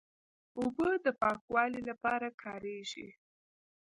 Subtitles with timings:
[0.57, 3.07] اوبه د پاکوالي لپاره کارېږي.